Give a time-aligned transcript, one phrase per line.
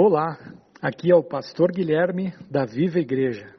[0.00, 0.38] Olá,
[0.80, 3.52] aqui é o pastor Guilherme da Viva Igreja.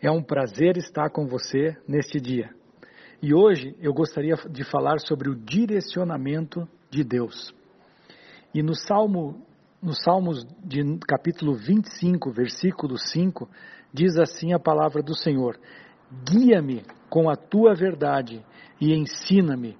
[0.00, 2.48] É um prazer estar com você neste dia.
[3.20, 7.54] E hoje eu gostaria de falar sobre o direcionamento de Deus.
[8.54, 9.44] E no Salmo,
[9.82, 13.46] no Salmos de capítulo 25, versículo 5,
[13.92, 15.60] diz assim a palavra do Senhor:
[16.26, 18.42] Guia-me com a tua verdade
[18.80, 19.76] e ensina-me,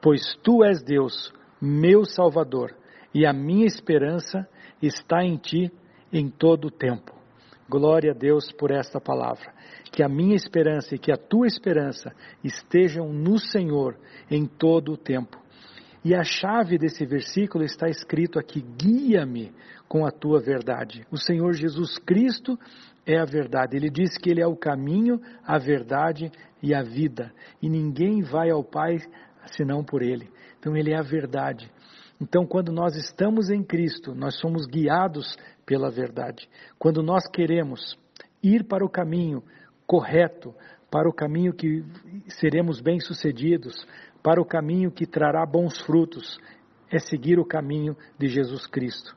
[0.00, 2.72] pois tu és Deus, meu Salvador,
[3.16, 4.46] e a minha esperança
[4.82, 5.72] está em ti
[6.12, 7.14] em todo o tempo.
[7.66, 9.54] Glória a Deus por esta palavra.
[9.90, 12.12] Que a minha esperança e que a tua esperança
[12.44, 13.96] estejam no Senhor
[14.30, 15.40] em todo o tempo.
[16.04, 19.50] E a chave desse versículo está escrito aqui: guia-me
[19.88, 21.06] com a tua verdade.
[21.10, 22.58] O Senhor Jesus Cristo
[23.06, 23.78] é a verdade.
[23.78, 26.30] Ele diz que Ele é o caminho, a verdade
[26.62, 27.32] e a vida.
[27.62, 28.98] E ninguém vai ao Pai
[29.56, 30.28] senão por Ele.
[30.58, 31.70] Então, Ele é a verdade.
[32.20, 36.48] Então, quando nós estamos em Cristo, nós somos guiados pela verdade.
[36.78, 37.98] Quando nós queremos
[38.42, 39.42] ir para o caminho
[39.86, 40.54] correto,
[40.90, 41.84] para o caminho que
[42.28, 43.86] seremos bem-sucedidos,
[44.22, 46.38] para o caminho que trará bons frutos,
[46.90, 49.14] é seguir o caminho de Jesus Cristo.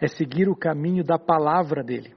[0.00, 2.14] É seguir o caminho da palavra dele.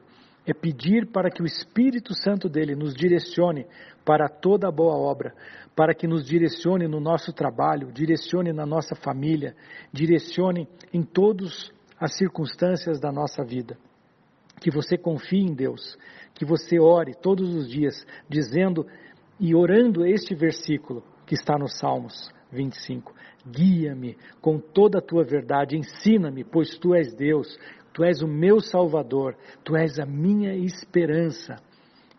[0.50, 3.68] É pedir para que o Espírito Santo dele nos direcione
[4.04, 5.36] para toda boa obra,
[5.76, 9.56] para que nos direcione no nosso trabalho, direcione na nossa família,
[9.94, 13.78] direcione em todas as circunstâncias da nossa vida.
[14.60, 15.96] Que você confie em Deus,
[16.34, 18.88] que você ore todos os dias, dizendo
[19.40, 23.14] e orando este versículo que está nos Salmos 25.
[23.48, 27.48] Guia-me com toda a tua verdade, ensina-me, pois tu és Deus,
[27.94, 31.58] tu és o meu Salvador, tu és a minha esperança.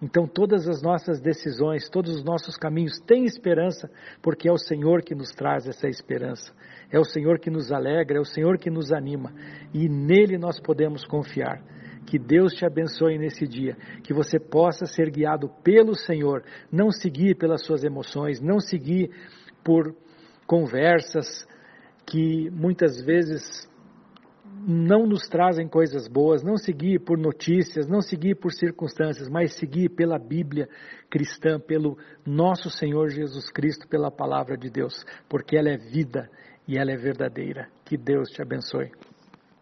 [0.02, 3.90] Então, todas as nossas decisões, todos os nossos caminhos têm esperança,
[4.22, 6.52] porque é o Senhor que nos traz essa esperança.
[6.90, 9.30] É o Senhor que nos alegra, é o Senhor que nos anima.
[9.74, 11.62] E nele nós podemos confiar.
[12.06, 17.36] Que Deus te abençoe nesse dia, que você possa ser guiado pelo Senhor, não seguir
[17.36, 19.10] pelas suas emoções, não seguir
[19.62, 19.94] por
[20.46, 21.46] conversas
[22.06, 23.69] que muitas vezes
[24.66, 29.88] não nos trazem coisas boas, não seguir por notícias, não seguir por circunstâncias, mas seguir
[29.90, 30.68] pela Bíblia
[31.08, 36.30] cristã, pelo nosso Senhor Jesus Cristo, pela palavra de Deus, porque ela é vida
[36.68, 37.68] e ela é verdadeira.
[37.84, 38.90] Que Deus te abençoe.